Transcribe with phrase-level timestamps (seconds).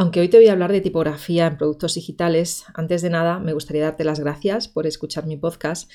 [0.00, 3.52] Aunque hoy te voy a hablar de tipografía en productos digitales, antes de nada me
[3.52, 5.90] gustaría darte las gracias por escuchar mi podcast,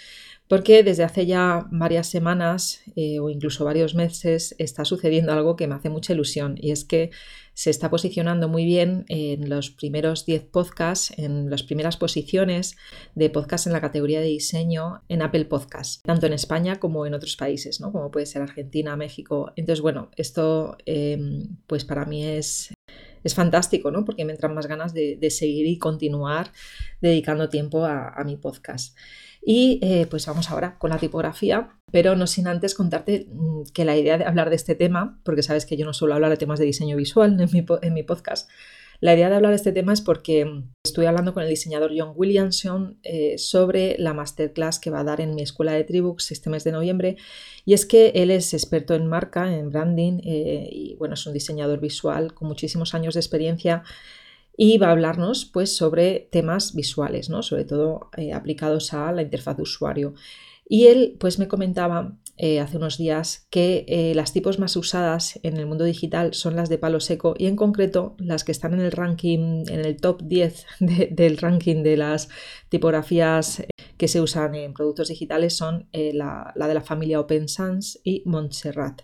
[0.48, 5.66] porque desde hace ya varias semanas eh, o incluso varios meses está sucediendo algo que
[5.66, 7.10] me hace mucha ilusión y es que
[7.56, 12.76] se está posicionando muy bien en los primeros 10 podcasts, en las primeras posiciones
[13.16, 17.16] de podcast en la categoría de diseño en Apple Podcasts, tanto en España como en
[17.16, 17.92] otros países, ¿no?
[17.92, 19.52] como puede ser Argentina, México.
[19.56, 22.72] Entonces, bueno, esto em, pues para mí es
[23.26, 24.06] es fantástico, ¿no?
[24.06, 26.52] Porque me entran más ganas de, seguir y continuar
[27.02, 28.96] dedicando tiempo a, mi podcast.
[29.42, 33.84] Y eh, pues vamos ahora con la tipografía, pero no sin antes contarte mm, que
[33.84, 36.38] la idea de hablar de este tema, porque sabes que yo no suelo hablar de
[36.38, 38.48] temas de diseño visual en mi, en mi podcast,
[39.02, 42.14] la idea de hablar de este tema es porque estoy hablando con el diseñador John
[42.16, 46.50] Williamson eh, sobre la masterclass que va a dar en mi escuela de Tribux este
[46.50, 47.18] mes de noviembre.
[47.66, 51.34] Y es que él es experto en marca, en branding, eh, y bueno, es un
[51.34, 53.84] diseñador visual con muchísimos años de experiencia
[54.58, 57.44] y va a hablarnos pues sobre temas visuales, ¿no?
[57.44, 60.14] sobre todo eh, aplicados a la interfaz de usuario.
[60.68, 65.40] Y él pues me comentaba eh, hace unos días que eh, las tipos más usadas
[65.44, 68.74] en el mundo digital son las de palo seco y en concreto las que están
[68.74, 70.66] en el ranking, en el top 10
[71.12, 72.28] del ranking de las
[72.70, 73.64] tipografías
[73.98, 78.00] que se usan en productos digitales son eh, la, la, de la familia Open Sans
[78.04, 79.04] y Montserrat.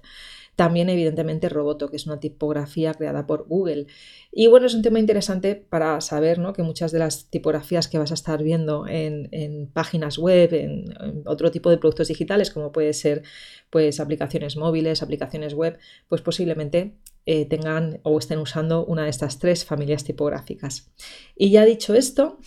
[0.61, 3.87] También, evidentemente, Roboto, que es una tipografía creada por Google.
[4.31, 6.53] Y bueno, es un tema interesante para saber ¿no?
[6.53, 10.93] que muchas de las tipografías que vas a estar viendo en, páginas web, en,
[11.25, 13.23] otro tipo de productos digitales, como puede ser
[13.71, 16.93] pues, aplicaciones móviles, aplicaciones web, pues posiblemente
[17.25, 20.91] eh, tengan o estén usando una de estas tres familias tipográficas.
[21.35, 22.37] Y ya dicho esto,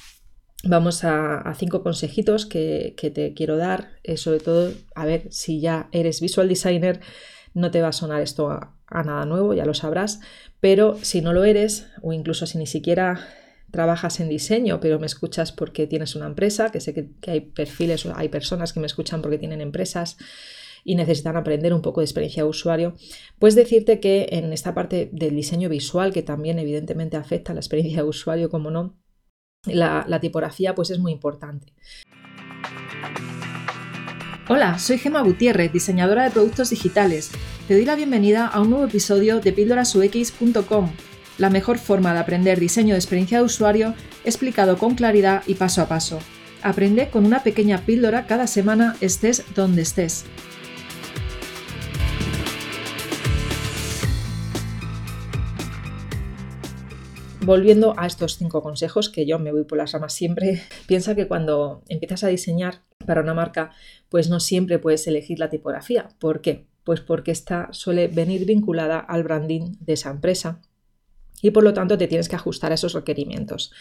[0.66, 5.90] Vamos a, cinco consejitos que, te quiero dar, eh, sobre todo a ver si ya
[5.92, 7.00] eres visual designer,
[7.54, 8.74] no te va a sonar esto a,
[9.04, 10.20] nada nuevo, ya lo sabrás,
[10.60, 13.26] pero si no lo eres o incluso si ni siquiera
[13.70, 18.06] trabajas en diseño, pero me escuchas porque tienes una empresa, que sé que, hay perfiles,
[18.14, 20.16] hay personas que me escuchan porque tienen empresas
[20.84, 22.94] y necesitan aprender un poco de experiencia de usuario,
[23.38, 27.60] pues decirte que en esta parte del diseño visual, que también evidentemente afecta a la
[27.60, 28.96] experiencia de usuario, como no,
[29.64, 31.72] la, la tipografía pues es muy importante.
[34.46, 37.30] Hola, soy Gema Gutiérrez, diseñadora de productos digitales.
[37.66, 40.90] Te doy la bienvenida a un nuevo episodio de píldorasux.com,
[41.38, 45.80] la mejor forma de aprender diseño de experiencia de usuario explicado con claridad y paso
[45.80, 46.18] a paso.
[46.62, 50.26] Aprende con una pequeña píldora cada semana estés donde estés.
[57.40, 61.28] Volviendo a estos cinco consejos que yo me voy por las ramas siempre, piensa que
[61.28, 63.70] cuando empiezas a diseñar para una marca,
[64.08, 66.08] pues no siempre puedes elegir la tipografía.
[66.18, 66.66] ¿Por qué?
[66.84, 70.60] Pues porque esta suele venir vinculada al branding de esa empresa
[71.42, 73.72] y por lo tanto te tienes que ajustar a esos requerimientos.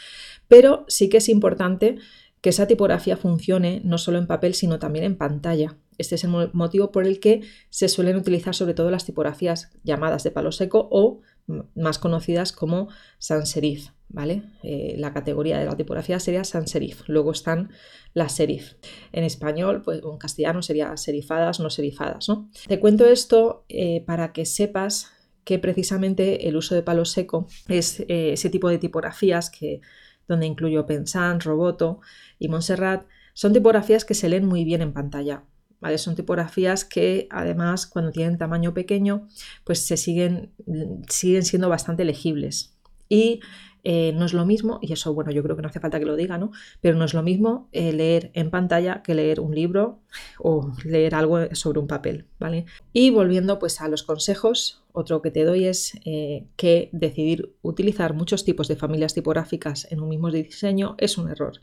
[0.47, 1.97] Pero sí que es importante
[2.41, 5.77] que esa tipografía funcione no solo en papel, sino también en pantalla.
[5.97, 10.23] Este es el motivo por el que se suelen utilizar sobre todo las tipografías llamadas
[10.23, 14.43] de palo seco o más conocidas como sans serif, ¿vale?
[14.63, 17.01] Eh, la categoría de la tipografía sería sans serif.
[17.07, 17.71] Luego están
[18.13, 18.75] las serif.
[19.11, 22.49] En español, pues en castellano sería serifadas, no serifadas, ¿no?
[22.67, 25.11] Te cuento esto eh, para que sepas
[25.43, 29.81] que precisamente el uso de palo seco es eh, ese tipo de tipografías que
[30.27, 31.99] donde incluyo Pensant, Roboto
[32.39, 35.43] y Montserrat, son tipografías que se leen muy bien en pantalla.
[35.97, 39.27] Son tipografías que además cuando tienen tamaño pequeño
[39.63, 40.51] pues se siguen,
[41.09, 42.75] siguen siendo bastante legibles.
[43.09, 43.41] Y
[43.85, 46.05] eh, no es lo mismo, y eso bueno, yo creo que no hace falta que
[46.05, 46.51] lo diga, ¿no?
[46.79, 49.99] Pero no es lo mismo eh, leer en pantalla que leer un libro
[50.39, 52.65] o leer algo sobre un papel, ¿vale?
[52.93, 58.13] Y volviendo pues a los consejos, otro que te doy es eh, que decidir utilizar
[58.13, 61.59] muchos tipos de familias tipográficas en un mismo diseño es un error.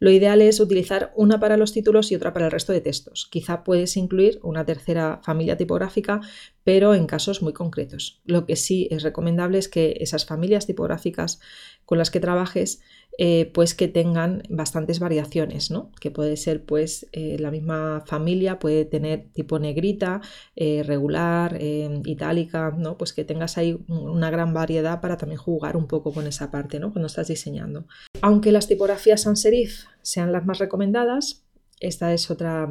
[0.00, 3.28] Lo ideal es utilizar una para los títulos y otra para el resto de textos.
[3.30, 6.20] Quizá puedes incluir una tercera familia tipográfica,
[6.64, 8.20] pero en casos muy concretos.
[8.24, 11.40] Lo que sí es recomendable es que esas familias tipográficas
[11.84, 12.80] con las que trabajes
[13.20, 15.90] eh, pues que tengan bastantes variaciones, ¿no?
[16.00, 20.20] Que puede ser pues eh, la misma familia, puede tener tipo negrita,
[20.54, 22.96] eh, regular, itálica, ¿no?
[22.96, 26.78] Pues que tengas ahí una gran variedad para también jugar un poco con esa parte,
[26.78, 26.92] ¿no?
[26.92, 27.88] Cuando estás diseñando.
[28.22, 31.44] Aunque las tipografías sans serif sean las más recomendadas,
[31.80, 32.70] esta es otra,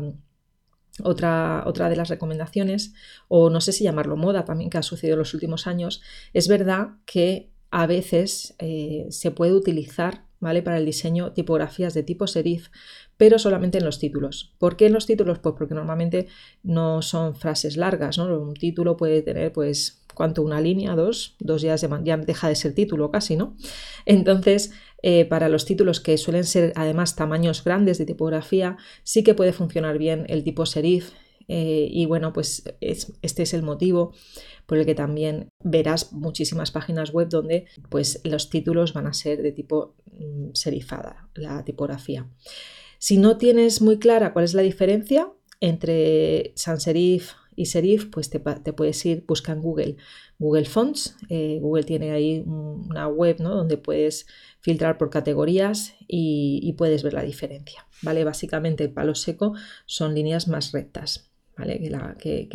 [1.03, 2.93] otra, otra, de las recomendaciones,
[3.27, 6.01] o no sé si llamarlo moda también que ha sucedido en los últimos años,
[6.31, 8.55] es verdad que a veces
[9.09, 10.61] se puede utilizar ¿vale?
[10.61, 12.69] Para el diseño, tipografías de tipo serif,
[13.17, 14.53] pero solamente en los títulos.
[14.57, 15.39] ¿Por qué en los títulos?
[15.39, 16.27] Pues porque normalmente
[16.63, 18.25] no son frases largas, ¿no?
[18.39, 20.41] Un título puede tener pues ¿cuánto?
[20.41, 23.55] Una línea, dos, dos ya, ya deja de ser título casi, ¿no?
[24.05, 24.71] Entonces,
[25.03, 29.53] eh, para los títulos que suelen ser además tamaños grandes de tipografía, sí que puede
[29.53, 31.11] funcionar bien el tipo serif.
[31.47, 34.13] Eh, y bueno, pues este es el motivo
[34.65, 39.41] por el que también verás muchísimas páginas web donde pues los títulos van a ser
[39.41, 42.29] de tipo mm, serifada, la tipografía.
[42.99, 48.29] Si no tienes muy clara cuál es la diferencia entre sans serif y serif, pues
[48.29, 49.95] te, puedes ir, busca en Google
[50.37, 51.15] Google Fonts.
[51.29, 53.55] Eh, Google tiene ahí una web ¿no?
[53.55, 54.27] donde puedes
[54.59, 57.87] filtrar por categorías y, puedes ver la diferencia.
[58.03, 58.23] ¿vale?
[58.23, 59.53] Básicamente el palo seco
[59.85, 61.79] son líneas más rectas ¿vale?
[61.79, 61.89] que,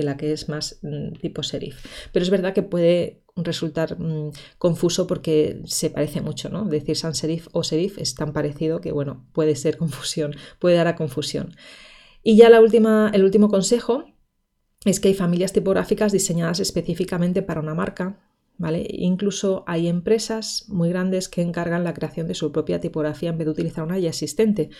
[0.02, 1.84] la, que, es más mm, tipo serif.
[2.12, 6.64] Pero es verdad que puede resultar mm, confuso porque se parece mucho, ¿no?
[6.64, 10.88] Decir sans serif o serif es tan parecido que, bueno, puede ser confusión, puede dar
[10.88, 11.54] a confusión.
[12.22, 14.04] Y ya la última, el último consejo
[14.84, 18.20] es que hay familias tipográficas diseñadas específicamente para una marca,
[18.58, 18.86] ¿vale?
[18.90, 23.46] Incluso hay empresas muy grandes que encargan la creación de su propia tipografía en vez
[23.46, 24.70] de utilizar una ya existente.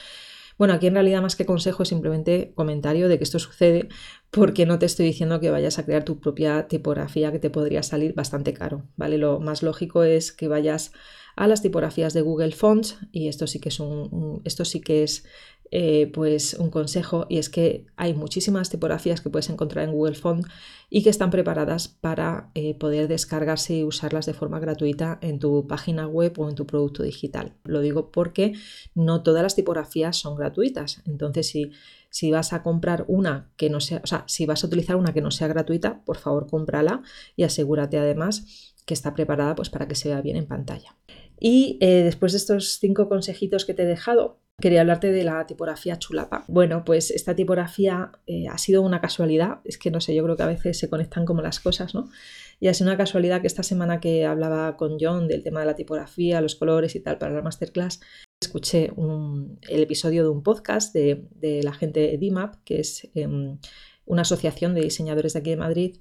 [0.58, 3.88] Bueno, aquí en realidad más que consejo es simplemente comentario de que esto sucede
[4.30, 7.82] porque no te estoy diciendo que vayas a crear tu propia tipografía que te podría
[7.82, 9.18] salir bastante caro, ¿vale?
[9.18, 10.92] Lo más lógico es que vayas
[11.36, 15.02] a las tipografías de Google Fonts y esto sí que es un esto sí que
[15.02, 15.24] es
[15.74, 20.14] eh, pues un consejo y es que hay muchísimas tipografías que puedes encontrar en Google
[20.14, 20.46] Font
[20.90, 25.66] y que están preparadas para eh, poder descargarse y usarlas de forma gratuita en tu
[25.66, 27.54] página web o en tu producto digital.
[27.64, 28.52] Lo digo porque
[28.94, 31.00] no todas las tipografías son gratuitas.
[31.06, 31.70] Entonces, si,
[32.10, 35.14] si vas a comprar una que no sea, o sea, si vas a utilizar una
[35.14, 37.00] que no sea gratuita, por favor cómprala
[37.34, 40.94] y asegúrate además que está preparada pues, para que se vea bien en pantalla.
[41.38, 45.46] Y eh, después de estos cinco consejitos que te he dejado, quería hablarte de la
[45.46, 46.44] tipografía chulapa.
[46.46, 50.36] Bueno, pues esta tipografía eh, ha sido una casualidad, es que no sé, yo creo
[50.36, 52.08] que a veces se conectan como las cosas, ¿no?
[52.60, 55.66] Y ha sido una casualidad que esta semana que hablaba con John del tema de
[55.66, 58.00] la tipografía, los colores y tal para la masterclass,
[58.40, 58.92] escuché
[59.68, 63.58] el episodio de un podcast de, la gente de DIMAP, que es em,
[64.04, 65.96] una asociación de diseñadores de aquí de Madrid,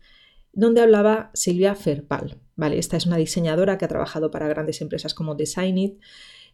[0.54, 2.38] donde hablaba Silvia Ferpal.
[2.56, 2.78] ¿vale?
[2.78, 6.00] Esta es una diseñadora que ha trabajado para grandes empresas como Designit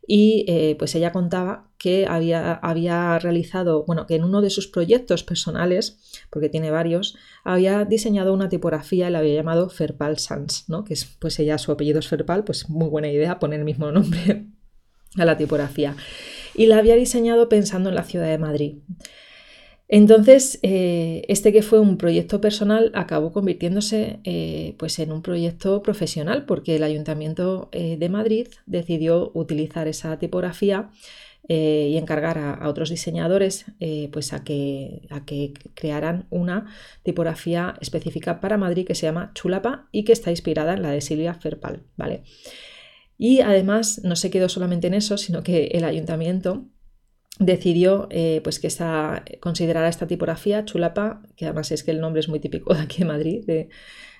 [0.10, 4.68] y eh, pues ella contaba que había, había, realizado, bueno, que en uno de sus
[4.68, 6.00] proyectos personales,
[6.30, 10.86] porque tiene varios, había diseñado una tipografía y la había llamado Ferpal Sans, ¿no?
[10.86, 13.92] que es, pues ella, su apellido es Ferpal, pues muy buena idea poner el mismo
[13.92, 14.48] nombre
[15.18, 15.96] a la tipografía.
[16.56, 18.78] Y la había diseñado pensando en la ciudad de Madrid.
[19.90, 25.82] Entonces, eh, este que fue un proyecto personal acabó convirtiéndose eh, pues en un proyecto
[25.82, 30.90] profesional porque el Ayuntamiento eh, de Madrid decidió utilizar esa tipografía
[31.50, 33.68] y encargar a, otros diseñadores
[34.12, 36.66] pues a que, a que crearan una
[37.04, 41.00] tipografía específica para Madrid que se llama Chulapa y que está inspirada en la de
[41.00, 41.84] Silvia Ferpal.
[41.96, 42.24] ¿vale?
[43.18, 46.66] Y además no se quedó solamente en eso, sino que el ayuntamiento
[47.40, 52.20] decidió eh, pues que esta, considerara esta tipografía chulapa, que además es que el nombre
[52.20, 53.70] es muy típico de aquí de Madrid, de,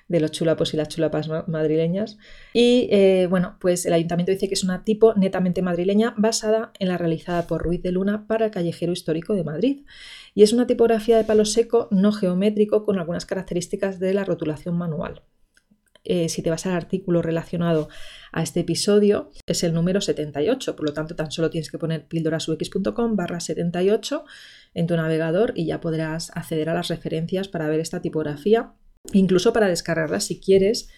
[0.08, 2.16] los chulapos y las chulapas madrileñas.
[2.54, 6.88] Y eh, bueno, pues el ayuntamiento dice que es una tipo netamente madrileña basada en
[6.88, 9.84] la realizada por Ruiz de Luna para el Callejero Histórico de Madrid.
[10.34, 14.78] Y es una tipografía de palo seco no geométrico con algunas características de la rotulación
[14.78, 15.22] manual.
[16.10, 17.90] Eh, si te vas al artículo relacionado
[18.32, 20.74] a este episodio, es el número 78.
[20.74, 24.24] Por lo tanto, tan solo tienes que poner pildorasux.com barra 78
[24.72, 28.72] en tu navegador y ya podrás acceder a las referencias para ver esta tipografía,
[29.12, 30.88] incluso para descargarla si quieres,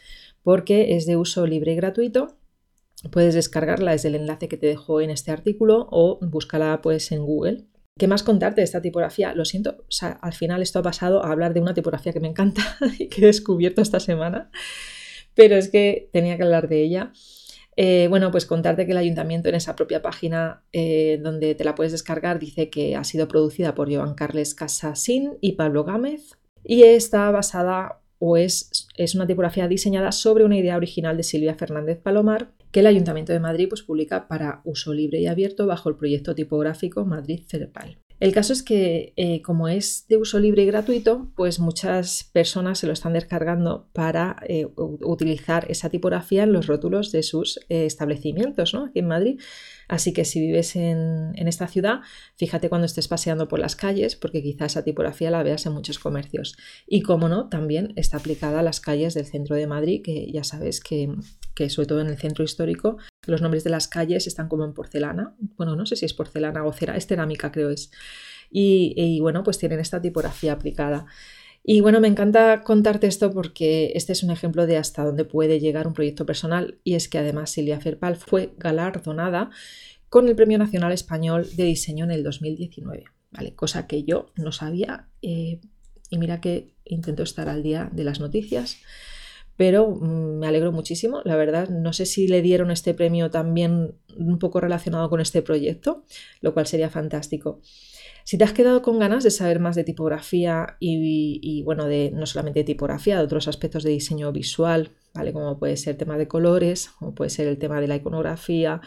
[0.45, 2.37] porque es de uso libre y gratuito.
[3.11, 7.25] Puedes descargarla desde el enlace que te dejo en este artículo o búscala pues en
[7.25, 7.65] Google.
[7.99, 9.35] ¿Qué más contarte de esta tipografía?
[9.35, 9.85] Lo siento,
[10.21, 12.63] al final esto ha pasado a hablar de una tipografía que me encanta
[12.99, 14.53] y que he descubierto esta semana
[15.41, 17.13] pero es que tenía que hablar de ella.
[17.75, 21.75] Eh, bueno, pues contarte que el ayuntamiento en esa propia página eh, donde te la
[21.75, 26.83] puedes descargar dice que ha sido producida por Joan Carles Casasín y Pablo Gámez y
[26.83, 31.99] está basada o es, es, una tipografía diseñada sobre una idea original de Silvia Fernández
[32.03, 35.97] Palomar que el Ayuntamiento de Madrid pues, publica para uso libre y abierto bajo el
[35.97, 37.97] proyecto tipográfico Madrid Cerpal.
[38.21, 42.79] El caso es que eh, como es de uso libre y gratuito, pues muchas personas
[42.79, 47.87] se lo están descargando para eh, utilizar esa tipografía en los rótulos de sus eh,
[47.87, 48.85] establecimientos, ¿no?
[48.85, 49.41] Aquí en Madrid.
[49.89, 52.01] Así que si vives en, esta ciudad,
[52.37, 55.99] fíjate cuando estés paseando por las calles, porque quizá esa tipografía la veas en muchos
[55.99, 56.57] comercios.
[56.87, 60.45] Y como no, también está aplicada a las calles del centro de Madrid, que ya
[60.45, 61.09] sabes que,
[61.69, 65.35] sobre todo en el centro histórico, los nombres de las calles están como en porcelana.
[65.57, 67.91] Bueno, no sé si es porcelana o cera, es cerámica creo es.
[68.51, 71.07] Y, y bueno, pues tienen esta tipografía aplicada.
[71.63, 75.61] Y bueno, me encanta contarte esto porque este es un ejemplo de hasta dónde puede
[75.61, 79.51] llegar un proyecto personal y es que además Silvia Ferpal fue galardonada
[80.09, 83.55] con el Premio Nacional Español de Diseño en el 2019, ¿vale?
[83.55, 85.61] Cosa que yo no sabía eh,
[86.09, 88.79] y mira que intento estar al día de las noticias,
[89.61, 93.95] pero mm, me alegro muchísimo, la verdad, no sé si le dieron este premio también
[94.17, 96.07] un poco relacionado con este proyecto,
[96.41, 97.61] lo cual sería fantástico.
[98.25, 102.25] Si te has quedado con ganas de saber más de tipografía y, bueno, de no
[102.25, 105.35] solamente de tipografía, de otros aspectos de diseño visual, ¿vale?
[105.35, 108.81] Como puede ser el tema de colores, como puede ser el tema de la iconografía,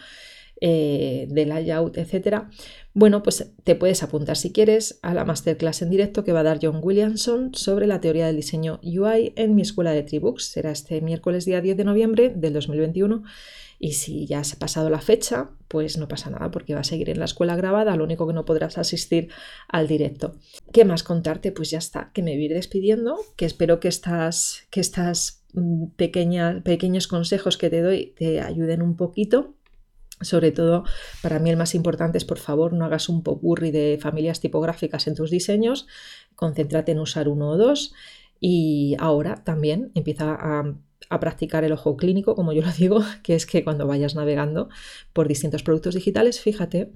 [0.62, 2.50] eh, de layout, etcétera.
[2.93, 6.43] Bueno, pues te puedes apuntar si quieres a la masterclass en directo que va a
[6.43, 10.45] dar John Williamson sobre la teoría del diseño UI en mi escuela de Tribooks.
[10.45, 13.24] Será este miércoles día 10 de noviembre del 2021
[13.83, 16.86] y si ya se ha pasado la fecha, pues no pasa nada porque va a
[16.86, 19.27] seguir en la escuela grabada, lo único que no podrás asistir
[19.67, 20.36] al directo.
[20.72, 21.51] ¿Qué más contarte?
[21.51, 25.43] Pues ya está, que me voy a ir despidiendo, que espero que estas, que estas
[25.51, 29.55] mm, pequeños consejos que te doy te ayuden un poquito.
[30.22, 30.84] Sobre todo,
[31.22, 35.08] para mí el más importante es, por favor, no hagas un popurri de familias tipográficas
[35.08, 35.88] en tus diseños,
[36.36, 37.93] concéntrate en usar uno o dos
[38.39, 40.38] y ahora también empieza
[41.10, 44.70] a practicar el ojo clínico, como yo lo digo, que es que cuando vayas navegando
[45.13, 46.93] por distintos productos digitales, fíjate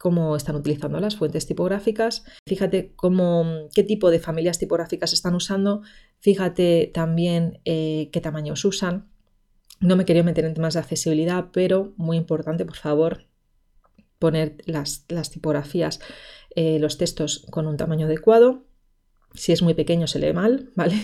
[0.00, 5.82] cómo están utilizando las fuentes tipográficas, fíjate cómo, qué tipo de familias tipográficas están usando,
[6.20, 9.09] fíjate también eh, qué tamaños usan.
[9.80, 13.26] No me quería meter en temas de accesibilidad, pero muy importante, por favor,
[14.18, 16.00] poner las, tipografías,
[16.54, 18.66] eh, los textos con un tamaño adecuado.
[19.34, 20.96] Si es muy pequeño se lee mal, ¿vale?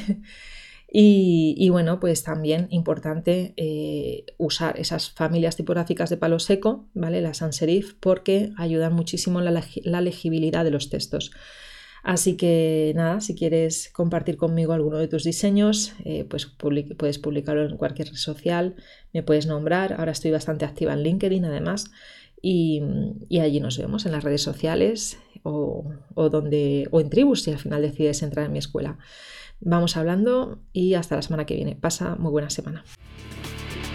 [0.89, 7.21] Y, bueno, pues también importante eh, usar esas familias tipográficas de palo seco, ¿vale?
[7.21, 9.53] Las sans serif, porque ayudan muchísimo en
[9.85, 11.33] la, legibilidad de los textos.
[12.07, 17.65] Así que nada, si quieres compartir conmigo alguno de tus diseños, eh, pues puedes publicarlo
[17.65, 18.77] en cualquier red social,
[19.13, 19.95] me puedes nombrar.
[19.95, 21.91] Ahora estoy bastante activa en LinkedIn además.
[22.41, 22.81] Y,
[23.41, 27.83] allí nos vemos en las redes sociales o, donde, o en tribus si al final
[27.83, 28.99] decides entrar en mi escuela.
[29.59, 31.75] Vamos hablando y hasta la semana que viene.
[31.75, 32.85] Pasa muy buena semana.